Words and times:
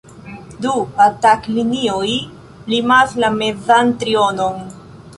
Du 0.65 0.71
„atak-linioj“ 1.07 2.09
limas 2.75 3.17
la 3.25 3.33
mezan 3.39 3.97
trionon. 4.03 4.63